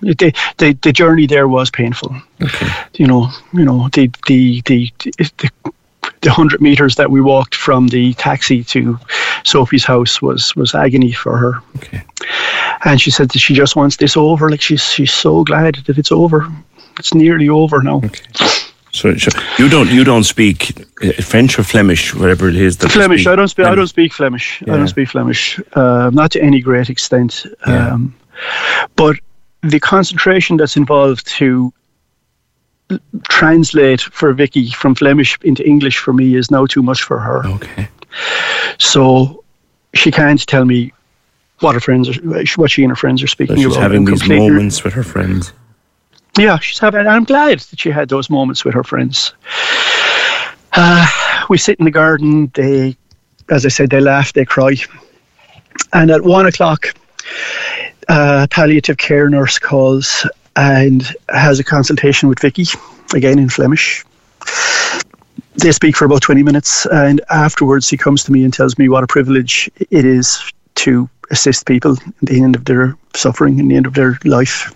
[0.00, 2.16] The, the the journey there was painful.
[2.42, 2.68] Okay.
[2.94, 5.50] You know, you know the the the, the the
[6.26, 8.98] hundred meters that we walked from the taxi to
[9.44, 11.54] Sophie's house was was agony for her.
[11.76, 12.02] Okay.
[12.84, 14.50] And she said that she just wants this over.
[14.50, 16.48] Like she's she's so glad that it's over.
[16.98, 18.00] It's nearly over now.
[18.04, 18.24] Okay.
[18.92, 22.78] So, so you don't you don't speak uh, French or Flemish, whatever it is.
[22.78, 23.26] That Flemish.
[23.26, 23.66] I don't speak.
[23.66, 24.62] I don't speak Flemish.
[24.62, 25.60] I don't speak Flemish.
[25.74, 27.46] Uh, not to any great extent.
[27.66, 27.92] Yeah.
[27.92, 28.14] Um,
[28.96, 29.16] but
[29.62, 31.72] the concentration that's involved to
[33.28, 37.46] translate for Vicky from Flemish into English for me is now too much for her.
[37.46, 37.88] Okay.
[38.78, 39.44] So
[39.94, 40.92] she can't tell me
[41.60, 43.82] what her friends are, what she and her friends are So speaking she's about.
[43.82, 45.52] having these moments with her friends.
[46.38, 47.00] Yeah, she's having.
[47.00, 49.34] And I'm glad that she had those moments with her friends.
[50.72, 51.06] Uh,
[51.48, 52.50] we sit in the garden.
[52.54, 52.96] They,
[53.50, 54.76] as I said, they laugh, they cry,
[55.92, 56.94] and at one o'clock,
[58.08, 60.26] uh, palliative care nurse calls
[60.58, 62.66] and has a consultation with Vicky,
[63.14, 64.04] again in Flemish.
[65.54, 68.88] They speak for about 20 minutes, and afterwards, he comes to me and tells me
[68.88, 73.68] what a privilege it is to assist people in the end of their suffering, in
[73.68, 74.74] the end of their life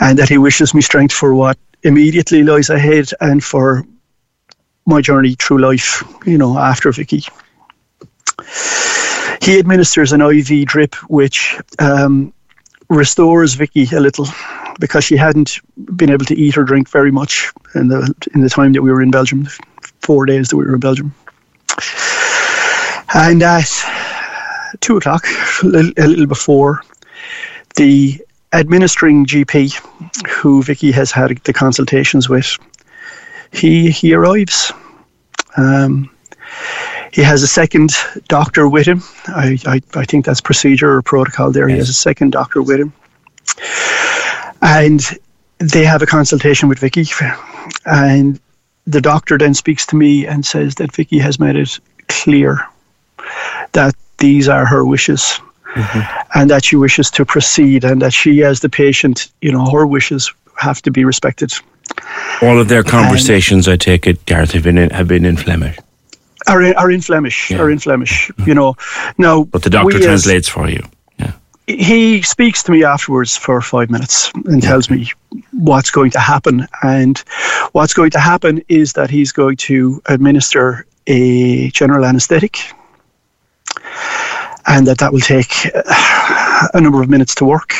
[0.00, 3.86] and that he wishes me strength for what immediately lies ahead and for
[4.86, 7.22] my journey through life, you know, after Vicky.
[9.42, 12.32] He administers an IV drip which um,
[12.90, 14.26] restores Vicky a little
[14.78, 15.60] because she hadn't
[15.96, 18.90] been able to eat or drink very much in the in the time that we
[18.90, 19.46] were in Belgium,
[20.00, 21.14] four days that we were in Belgium.
[23.14, 23.70] And at
[24.80, 25.24] two o'clock,
[25.62, 26.82] a little, before,
[27.76, 28.20] the
[28.52, 29.74] administering GP,
[30.28, 32.58] who Vicky has had the consultations with,
[33.52, 34.72] he he arrives.
[35.56, 36.10] Um,
[37.12, 37.92] he has a second
[38.28, 39.02] doctor with him.
[39.28, 41.68] I, I, I think that's procedure or protocol there.
[41.68, 42.92] He has a second doctor with him.
[44.62, 45.00] And
[45.58, 47.04] they have a consultation with Vicky.
[47.84, 48.40] And
[48.86, 52.66] the doctor then speaks to me and says that Vicky has made it clear
[53.72, 55.40] that these are her wishes
[55.74, 56.38] mm-hmm.
[56.38, 59.86] and that she wishes to proceed, and that she, as the patient, you know, her
[59.86, 61.52] wishes have to be respected.
[62.42, 65.76] All of their conversations, I take it, Gareth, have been in, have been in Flemish.
[66.48, 67.58] Are in, are in Flemish, Yeah.
[67.60, 68.74] are in Flemish, you know.
[69.18, 70.82] Now, But the doctor we as- translates for you.
[71.18, 71.32] Yeah.
[71.66, 75.10] he speaks to me afterwards for five minutes and tells me
[75.52, 76.66] what's going to happen.
[76.82, 77.18] And
[77.72, 82.58] what's going to happen is that he's going to administer a general anesthetic,
[84.66, 87.74] and that that will take uh, a number of minutes to work.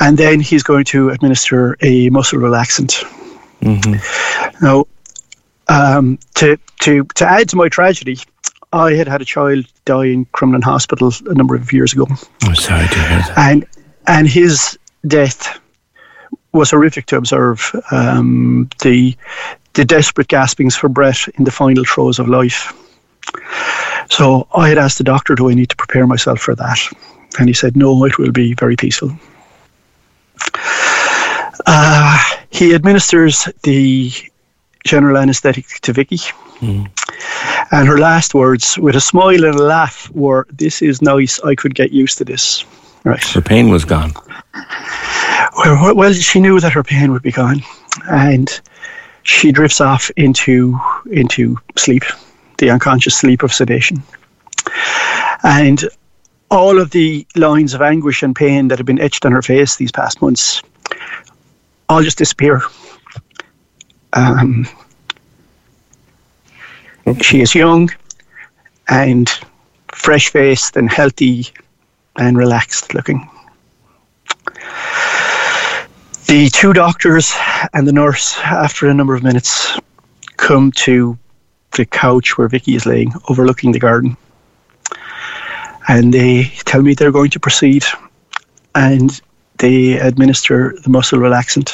[0.00, 3.02] And then he's going to administer a muscle relaxant.
[4.60, 4.84] Now,
[5.68, 8.18] um, to to to add to my tragedy,
[8.72, 12.06] I had had a child die in Crumlin Hospital a number of years ago,
[12.42, 13.34] I'm sorry to hear that.
[13.36, 13.64] and
[14.06, 15.58] and his death
[16.52, 17.72] was horrific to observe.
[17.90, 19.16] Um, the
[19.74, 22.72] the desperate gaspings for breath in the final throes of life.
[24.08, 26.78] So I had asked the doctor, "Do I need to prepare myself for that?"
[27.38, 29.10] And he said, "No, it will be very peaceful."
[31.66, 32.18] Uh,
[32.50, 34.12] he administers the
[34.86, 36.18] general anaesthetic to Vicky.
[36.58, 36.84] Hmm.
[37.72, 41.40] And her last words, with a smile and a laugh, were, This is nice.
[41.40, 42.64] I could get used to this.
[43.04, 43.22] Right.
[43.24, 44.12] Her pain was gone.
[45.58, 47.62] Well, well, she knew that her pain would be gone.
[48.10, 48.60] And
[49.22, 50.78] she drifts off into,
[51.10, 52.04] into sleep,
[52.58, 54.02] the unconscious sleep of sedation.
[55.42, 55.84] And
[56.50, 59.76] all of the lines of anguish and pain that have been etched on her face
[59.76, 60.62] these past months
[61.88, 62.62] all just disappear.
[64.16, 64.66] Um,
[67.20, 67.90] she is young
[68.88, 69.28] and
[69.88, 71.48] fresh faced and healthy
[72.16, 73.28] and relaxed looking.
[76.26, 77.34] The two doctors
[77.74, 79.78] and the nurse, after a number of minutes,
[80.38, 81.18] come to
[81.72, 84.16] the couch where Vicky is laying, overlooking the garden.
[85.88, 87.84] And they tell me they're going to proceed
[88.74, 89.20] and
[89.58, 91.70] they administer the muscle relaxant.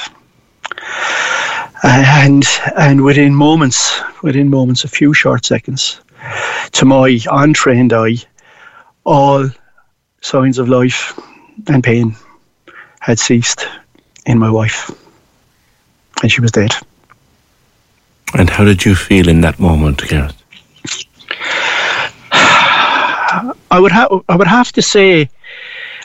[1.82, 2.44] And
[2.76, 6.00] and within moments, within moments, a few short seconds,
[6.72, 8.16] to my untrained eye,
[9.04, 9.48] all
[10.20, 11.18] signs of life
[11.66, 12.14] and pain
[13.00, 13.68] had ceased
[14.26, 14.90] in my wife.
[16.22, 16.72] And she was dead.
[18.34, 20.36] And how did you feel in that moment, Gareth?
[23.72, 25.28] I would have I would have to say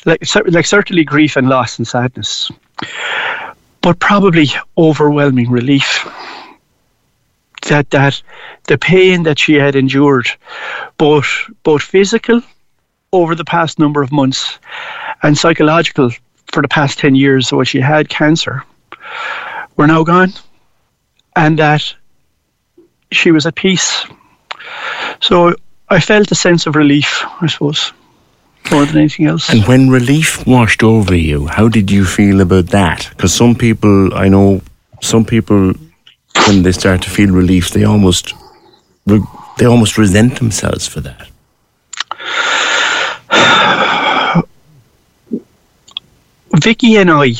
[0.06, 2.52] like like certainly grief and loss and sadness.
[3.88, 4.48] But probably
[4.78, 6.06] overwhelming relief.
[7.70, 8.22] That that
[8.66, 10.28] the pain that she had endured,
[10.98, 12.42] both both physical
[13.14, 14.60] over the past number of months
[15.24, 16.12] and psychological
[16.52, 18.62] for the past ten years when she had cancer,
[19.78, 20.34] were now gone.
[21.38, 21.96] And that
[23.14, 24.06] she was at peace.
[25.22, 25.56] So
[25.88, 27.94] I felt a sense of relief, I suppose,
[28.72, 29.50] more than anything else.
[29.50, 33.08] And when relief washed over you, how did you feel about that?
[33.12, 34.62] Because some people, I know,
[35.02, 35.74] some people,
[36.48, 38.34] when they start to feel relief, they almost,
[39.06, 41.28] they almost resent themselves for that.
[46.56, 47.34] Vicky and I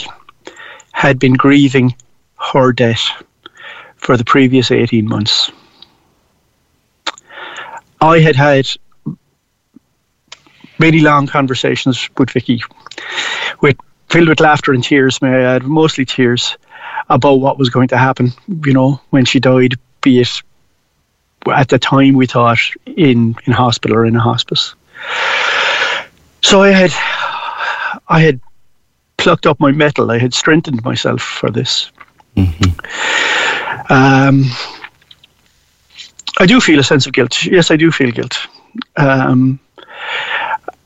[0.92, 1.96] had been grieving
[2.54, 3.02] her death
[3.98, 5.52] for the previous 18 months.
[8.00, 8.68] I had had
[10.80, 12.62] many long conversations with Vicky,
[13.62, 13.78] with
[14.10, 16.58] filled with laughter and tears, may I add, mostly tears,
[17.10, 18.32] about what was going to happen,
[18.66, 20.42] you know, when she died, be it
[21.54, 24.76] at the time we thought in, in hospital or in a hospice.
[26.42, 26.92] So I had
[28.10, 28.40] I had
[29.18, 30.12] plucked up my mettle.
[30.12, 31.92] I had strengthened myself for this.
[33.90, 34.46] Um,
[36.40, 37.44] I do feel a sense of guilt.
[37.46, 38.38] Yes, I do feel guilt.
[38.96, 39.60] Um,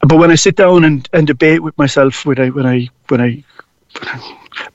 [0.07, 3.21] but when I sit down and, and debate with myself, when I when I when
[3.21, 3.43] I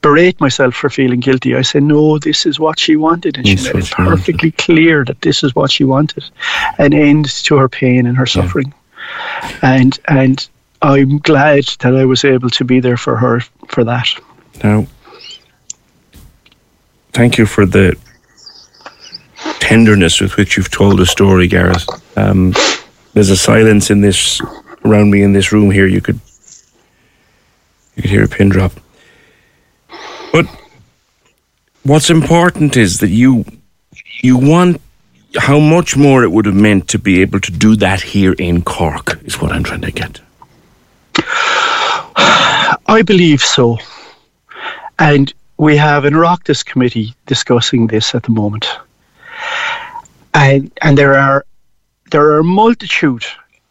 [0.00, 3.56] berate myself for feeling guilty, I say, no, this is what she wanted, and she
[3.56, 6.24] made it perfectly clear that this is what she wanted,
[6.78, 8.72] an end to her pain and her suffering,
[9.62, 10.48] and and
[10.82, 14.08] I'm glad that I was able to be there for her for that.
[14.62, 14.86] Now,
[17.12, 17.96] thank you for the
[19.58, 21.88] tenderness with which you've told the story, Gareth.
[22.16, 22.54] Um,
[23.14, 24.40] there's a silence in this
[24.86, 25.86] around me in this room here.
[25.86, 26.20] You could
[27.94, 28.72] you could hear a pin drop.
[30.32, 30.46] But
[31.82, 33.44] what's important is that you
[34.22, 34.80] you want
[35.38, 38.62] how much more it would have meant to be able to do that here in
[38.62, 40.20] Cork is what I'm trying to get.
[42.88, 43.78] I believe so.
[44.98, 48.66] And we have an Oireachtas committee discussing this at the moment.
[50.34, 51.44] And and there are
[52.10, 53.24] there are a multitude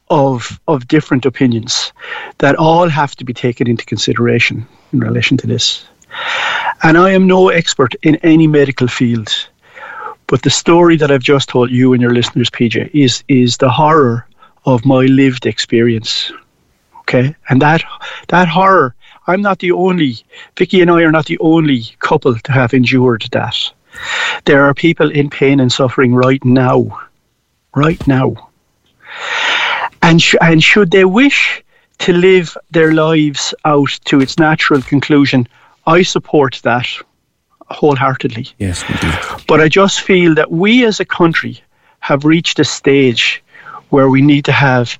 [0.09, 1.91] of of different opinions
[2.37, 5.85] that all have to be taken into consideration in relation to this.
[6.83, 9.29] And I am no expert in any medical field,
[10.27, 13.69] but the story that I've just told you and your listeners, PJ, is is the
[13.69, 14.27] horror
[14.65, 16.31] of my lived experience.
[16.99, 17.83] Okay, and that
[18.27, 18.95] that horror.
[19.27, 20.17] I'm not the only.
[20.55, 23.55] Vicky and I are not the only couple to have endured that.
[24.45, 27.01] There are people in pain and suffering right now,
[27.73, 28.49] right now.
[30.05, 31.63] And sh- and should they wish
[31.99, 35.47] to live their lives out to its natural conclusion,
[35.87, 36.87] I support that
[37.71, 38.47] wholeheartedly.
[38.59, 39.17] Yes, indeed.
[39.47, 41.59] But I just feel that we as a country
[42.01, 43.43] have reached a stage
[43.89, 44.99] where we need to have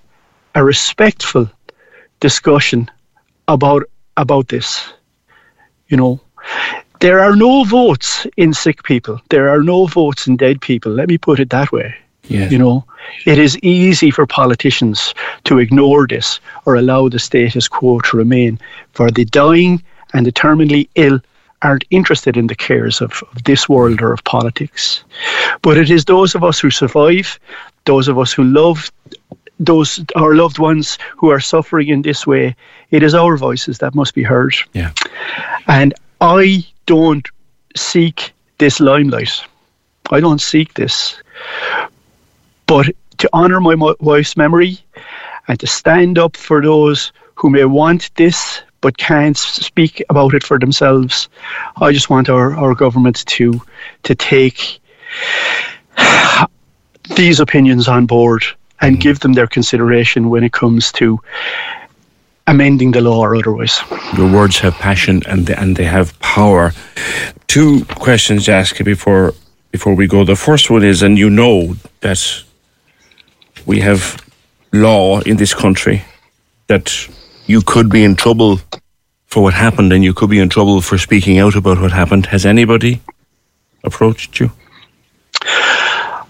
[0.55, 1.49] a respectful
[2.19, 2.89] discussion
[3.47, 3.83] about
[4.17, 4.91] about this.
[5.87, 6.19] You know,
[6.99, 9.21] there are no votes in sick people.
[9.29, 10.91] There are no votes in dead people.
[10.91, 11.95] Let me put it that way.
[12.27, 12.51] Yes.
[12.51, 12.85] You know,
[13.25, 15.13] it is easy for politicians
[15.43, 18.59] to ignore this or allow the status quo to remain.
[18.93, 21.19] For the dying and the terminally ill
[21.61, 25.03] aren't interested in the cares of, of this world or of politics.
[25.61, 27.39] But it is those of us who survive,
[27.85, 28.91] those of us who love
[29.57, 32.55] those our loved ones who are suffering in this way,
[32.91, 34.53] it is our voices that must be heard.
[34.73, 34.91] Yeah.
[35.67, 37.27] And I don't
[37.75, 39.41] seek this limelight.
[40.11, 41.21] I don't seek this.
[42.67, 42.87] But
[43.17, 44.79] to honour my wife's memory
[45.47, 50.43] and to stand up for those who may want this but can't speak about it
[50.43, 51.27] for themselves,
[51.77, 53.61] I just want our, our government to
[54.03, 54.79] to take
[57.15, 58.43] these opinions on board
[58.81, 59.01] and mm.
[59.01, 61.19] give them their consideration when it comes to
[62.47, 63.81] amending the law or otherwise.
[64.15, 66.73] Your words have passion and they, and they have power.
[67.47, 69.33] Two questions to ask you before
[69.71, 70.23] before we go.
[70.23, 72.44] The first one is, and you know that
[73.65, 74.21] we have
[74.71, 76.03] law in this country
[76.67, 77.07] that
[77.45, 78.59] you could be in trouble
[79.27, 82.25] for what happened and you could be in trouble for speaking out about what happened.
[82.27, 83.01] Has anybody
[83.83, 84.51] approached you?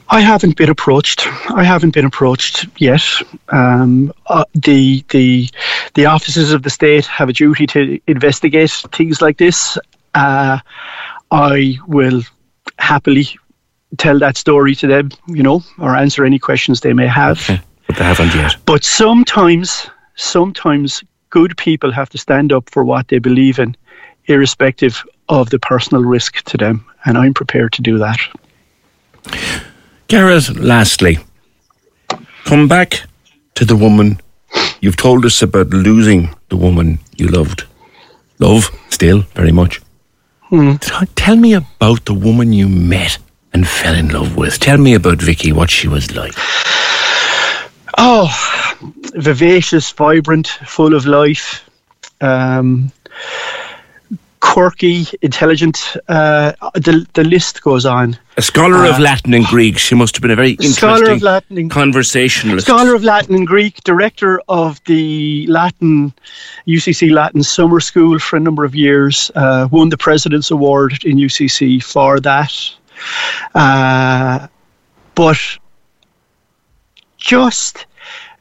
[0.09, 1.27] I haven't been approached.
[1.49, 3.01] I haven't been approached yet.
[3.49, 5.49] Um, uh, the the
[5.95, 9.77] the offices of the state have a duty to investigate things like this.
[10.13, 10.59] Uh,
[11.31, 12.21] I will
[12.77, 13.27] happily
[13.95, 17.41] tell that story to them, you know, or answer any questions they may have.
[17.41, 17.61] Okay.
[17.87, 18.55] But they haven't yet.
[18.65, 23.75] But sometimes, sometimes good people have to stand up for what they believe in,
[24.25, 28.19] irrespective of the personal risk to them, and I'm prepared to do that.
[30.07, 31.19] Gareth, lastly,
[32.45, 33.03] come back
[33.55, 34.19] to the woman.
[34.81, 37.65] You've told us about losing the woman you loved.
[38.39, 39.81] Love, still, very much.
[40.51, 40.77] T-
[41.15, 43.17] Tell me about the woman you met
[43.55, 44.59] and fell in love with.
[44.59, 46.33] Tell me about Vicky, what she was like.
[47.97, 48.27] Oh,
[49.15, 51.63] vivacious, vibrant, full of life,
[52.19, 52.91] um,
[54.41, 55.95] quirky, intelligent.
[56.09, 58.19] Uh, the the list goes on.
[58.35, 61.21] A scholar of Latin and Greek, she must have been a very interesting Scholar of
[61.21, 62.67] Latin and- conversationalist.
[62.67, 66.11] Scholar of Latin and Greek, director of the Latin
[66.67, 69.31] UCC Latin Summer School for a number of years.
[69.33, 72.51] Uh, won the President's Award in UCC for that.
[73.53, 74.47] Uh,
[75.15, 75.37] but
[77.17, 77.85] just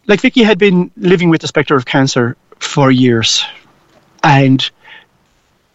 [0.07, 3.45] like Vicky had been living with the spectre of cancer for years,
[4.23, 4.71] and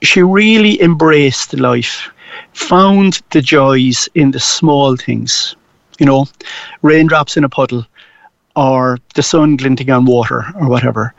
[0.01, 2.11] she really embraced life,
[2.53, 5.55] found the joys in the small things,
[5.99, 6.27] you know,
[6.82, 7.86] raindrops in a puddle
[8.55, 11.13] or the sun glinting on water or whatever,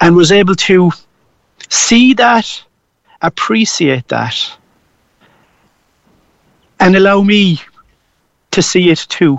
[0.00, 0.90] and was able to
[1.68, 2.62] see that,
[3.22, 4.36] appreciate that,
[6.82, 7.60] and allow me
[8.50, 9.38] to see it too.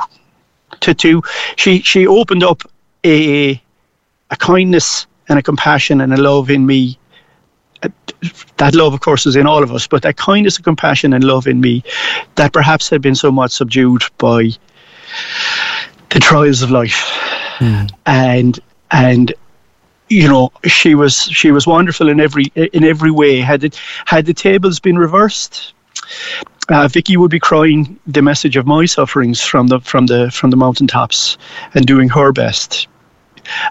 [0.79, 1.21] To, to
[1.55, 2.63] she she opened up
[3.05, 3.61] a
[4.31, 6.97] a kindness and a compassion and a love in me
[8.57, 11.23] that love, of course, is in all of us, but that kindness and compassion and
[11.23, 11.83] love in me
[12.35, 14.49] that perhaps had been somewhat subdued by
[16.09, 17.09] the trials of life.
[17.59, 17.85] Hmm.
[18.05, 18.59] And
[18.91, 19.33] and
[20.09, 23.41] you know, she was she was wonderful in every in every way.
[23.41, 25.73] Had it had the tables been reversed,
[26.69, 30.49] uh, Vicky would be crying the message of my sufferings from the from the from
[30.49, 31.37] the mountaintops
[31.73, 32.87] and doing her best.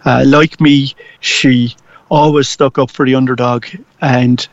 [0.05, 1.75] Uh, like me, she
[2.11, 3.67] always stuck up for the underdog,
[4.01, 4.47] and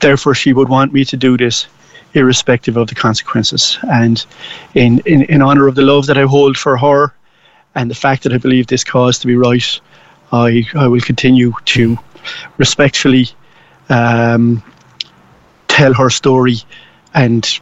[0.00, 1.66] therefore she would want me to do this,
[2.14, 3.78] irrespective of the consequences.
[3.90, 4.24] And
[4.74, 7.12] in in, in honor of the love that I hold for her,
[7.74, 9.80] and the fact that I believe this cause to be right,
[10.32, 11.98] I I will continue to
[12.56, 13.28] respectfully
[13.90, 14.62] um,
[15.68, 16.56] tell her story,
[17.14, 17.60] and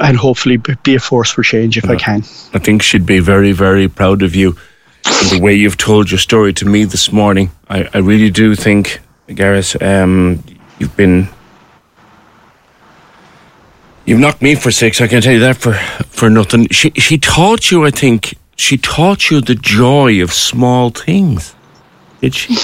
[0.00, 2.20] and hopefully be a force for change if I can.
[2.54, 4.56] I think she'd be very, very proud of you.
[5.04, 7.50] And the way you've told your story to me this morning.
[7.68, 10.42] I, I really do think, Gareth, um,
[10.78, 11.28] you've been.
[14.04, 15.00] You've knocked me for six.
[15.00, 15.74] I can tell you that for,
[16.06, 16.68] for nothing.
[16.70, 21.54] She she taught you, I think, she taught you the joy of small things.
[22.20, 22.56] Did she?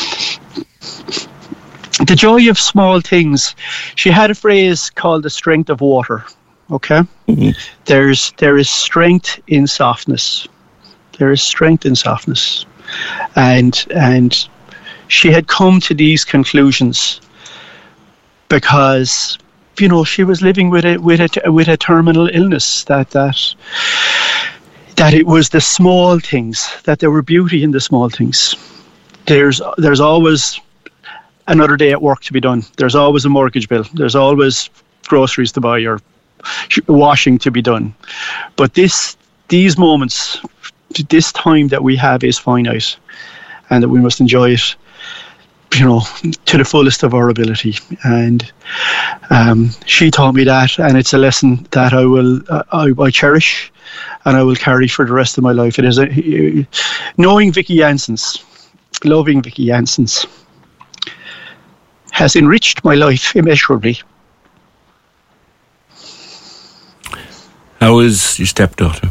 [2.06, 3.56] The joy of small things.
[3.96, 6.24] She had a phrase called the strength of water.
[6.70, 7.50] Okay, mm-hmm.
[7.86, 10.46] there's there is strength in softness.
[11.18, 12.66] There is strength in softness,
[13.34, 14.48] and and
[15.08, 17.20] she had come to these conclusions
[18.48, 19.38] because
[19.78, 23.54] you know she was living with a with a with a terminal illness that that
[24.96, 28.54] that it was the small things that there were beauty in the small things.
[29.26, 30.60] There's there's always
[31.48, 32.62] another day at work to be done.
[32.76, 33.84] There's always a mortgage bill.
[33.94, 34.70] There's always
[35.06, 36.00] groceries to buy or
[36.86, 37.94] washing to be done.
[38.56, 39.16] But this
[39.48, 40.40] these moments,
[41.08, 42.96] this time that we have is finite,
[43.70, 44.76] and that we must enjoy it
[45.74, 46.00] you know,
[46.46, 47.76] to the fullest of our ability.
[48.04, 48.50] And
[49.30, 53.10] um, she taught me that, and it's a lesson that I will uh, I, I
[53.10, 53.70] cherish,
[54.24, 55.78] and I will carry for the rest of my life.
[55.78, 56.66] It is a,
[57.16, 58.42] knowing Vicky Janssens,
[59.04, 60.26] loving Vicky Janssens,
[62.18, 64.02] has enriched my life immeasurably.
[67.80, 69.10] How is your stepdaughter?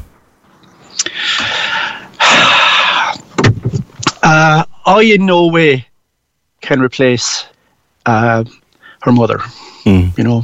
[4.29, 5.87] Uh, I in no way
[6.59, 7.45] can replace
[8.05, 8.43] uh,
[9.03, 9.37] her mother.
[9.85, 10.17] Mm.
[10.17, 10.41] You know,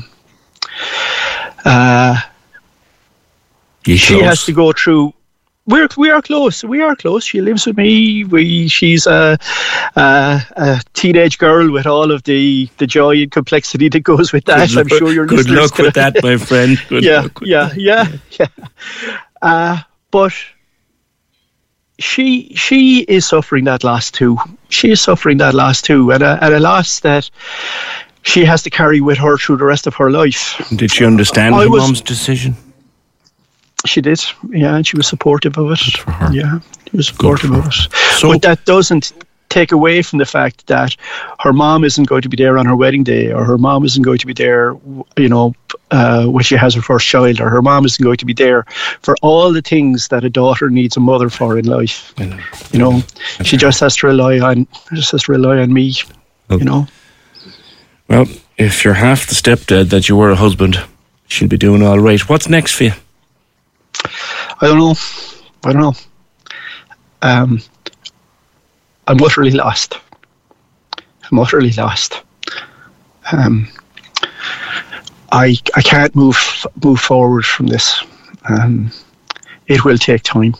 [1.66, 2.22] uh,
[3.84, 4.22] she close?
[4.22, 5.13] has to go through.
[5.66, 6.62] We're we are close.
[6.64, 7.24] We are close.
[7.24, 8.26] She lives with me.
[8.26, 9.38] We she's a,
[9.96, 14.44] a, a teenage girl with all of the, the joy and complexity that goes with
[14.46, 14.68] that.
[14.70, 16.78] Good I'm luck- sure your Good luck with that, my friend.
[16.90, 18.48] Good yeah, yeah, yeah, yeah,
[19.42, 19.78] Uh,
[20.12, 20.34] but
[21.98, 24.38] she she is suffering that loss too.
[24.68, 27.30] She is suffering that loss too, and a, and a loss that
[28.24, 30.62] she has to carry with her through the rest of her life.
[30.76, 32.56] Did she understand I her was- mom's decision?
[33.86, 35.80] She did, yeah, and she was supportive of it.
[36.34, 36.60] Yeah,
[36.90, 37.74] she was supportive of it.
[38.18, 39.12] So- but that doesn't
[39.50, 40.96] take away from the fact that
[41.42, 44.02] her mom isn't going to be there on her wedding day, or her mom isn't
[44.02, 44.76] going to be there,
[45.16, 45.54] you know,
[45.92, 48.64] uh, when she has her first child, or her mom isn't going to be there
[49.02, 52.14] for all the things that a daughter needs a mother for in life.
[52.18, 52.40] Know.
[52.72, 53.02] You know,
[53.44, 55.94] she just has to rely on, just has to rely on me.
[56.50, 56.88] You know,
[58.08, 58.26] Well,
[58.58, 60.80] if you're half the stepdad that you were a husband,
[61.28, 62.22] she'll be doing all right.
[62.28, 62.94] What's next for you?
[64.62, 64.96] I don't know,
[65.64, 65.94] I don't know.
[67.22, 67.62] Um,
[69.08, 69.98] I'm utterly lost.
[71.32, 72.22] I'm utterly lost.
[73.32, 73.68] Um,
[75.32, 76.38] I I can't move
[76.84, 78.04] move forward from this.
[78.50, 78.92] Um,
[79.68, 80.54] it will take time,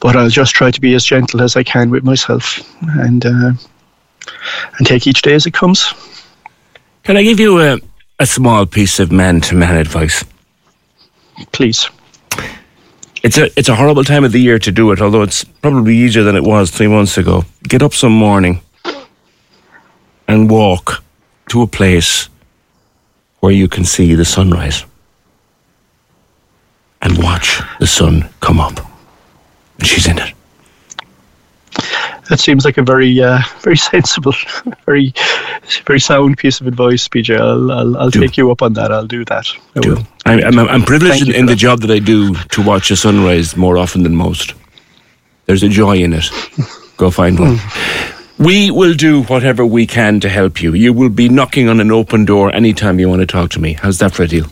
[0.00, 3.52] but I'll just try to be as gentle as I can with myself and uh,
[4.78, 5.92] and take each day as it comes.
[7.02, 7.78] Can I give you a,
[8.18, 10.24] a small piece of man to man advice?
[11.52, 11.88] Please.
[13.22, 15.96] It's a it's a horrible time of the year to do it, although it's probably
[15.96, 17.44] easier than it was three months ago.
[17.64, 18.60] Get up some morning
[20.28, 21.02] and walk
[21.48, 22.28] to a place
[23.40, 24.84] where you can see the sunrise
[27.02, 28.78] and watch the sun come up.
[29.78, 30.34] And she's in it.
[32.28, 34.34] That seems like a very, uh, very sensible,
[34.84, 35.14] very,
[35.86, 37.38] very sound piece of advice, PJ.
[37.38, 38.92] I'll, I'll, I'll take you up on that.
[38.92, 39.46] I'll do that.
[39.76, 39.94] I do.
[39.94, 40.06] will.
[40.26, 42.96] I'm, I'm, I'm privileged Thank in, in the job that I do to watch a
[42.96, 44.54] sunrise more often than most.
[45.46, 46.30] There's a joy in it.
[46.98, 47.58] Go find one.
[48.38, 50.74] We will do whatever we can to help you.
[50.74, 53.72] You will be knocking on an open door anytime you want to talk to me.
[53.72, 54.46] How's that for a deal?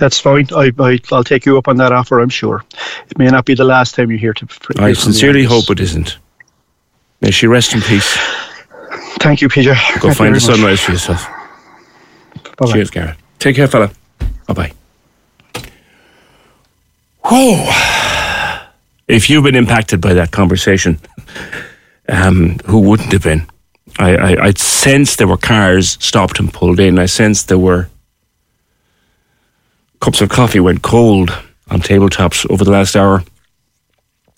[0.00, 0.48] That's fine.
[0.54, 2.20] I, I, I'll take you up on that offer.
[2.20, 2.64] I'm sure.
[3.08, 4.46] It may not be the last time you hear to.
[4.46, 6.18] hear I sincerely hope it isn't.
[7.22, 8.16] May she rest in peace.
[9.20, 9.74] Thank you, Peter.
[10.00, 10.42] Go Thank find much.
[10.42, 11.24] sunrise for yourself.
[12.58, 12.72] Bye-bye.
[12.72, 13.16] Cheers, Garret.
[13.38, 13.90] Take care, fella.
[14.48, 14.72] Bye bye.
[17.24, 17.70] Whoa.
[19.06, 20.98] If you've been impacted by that conversation,
[22.08, 23.46] um, who wouldn't have been?
[23.98, 26.98] I, I, I sensed there were cars stopped and pulled in.
[26.98, 27.88] I sensed there were
[30.00, 31.30] cups of coffee went cold
[31.70, 33.22] on tabletops over the last hour.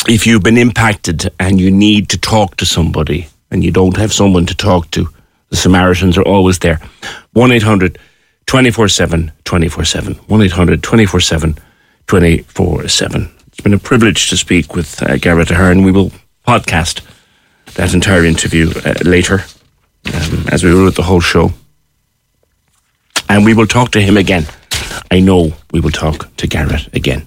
[0.07, 4.12] If you've been impacted and you need to talk to somebody and you don't have
[4.12, 5.09] someone to talk to,
[5.48, 6.78] the Samaritans are always there.
[7.32, 7.98] 1 800
[8.46, 10.14] 24 7 24 7.
[10.14, 11.59] 1 800 24 7
[12.07, 13.30] 24 7.
[13.46, 15.84] It's been a privilege to speak with uh, Garret Ahern.
[15.84, 16.12] We will
[16.46, 17.00] podcast
[17.74, 19.44] that entire interview uh, later,
[20.12, 21.52] um, as we will with the whole show.
[23.30, 24.46] And we will talk to him again.
[25.11, 27.26] I know we will talk to Garret again.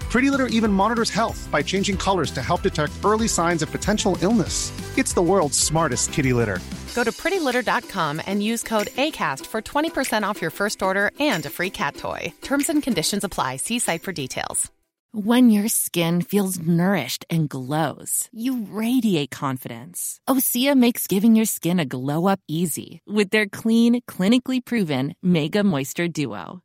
[0.11, 4.17] Pretty Litter even monitors health by changing colors to help detect early signs of potential
[4.21, 4.73] illness.
[4.97, 6.59] It's the world's smartest kitty litter.
[6.93, 11.49] Go to prettylitter.com and use code ACAST for 20% off your first order and a
[11.49, 12.33] free cat toy.
[12.41, 13.55] Terms and conditions apply.
[13.55, 14.69] See site for details.
[15.13, 20.21] When your skin feels nourished and glows, you radiate confidence.
[20.27, 25.65] Osea makes giving your skin a glow up easy with their clean, clinically proven Mega
[25.65, 26.61] Moisture Duo.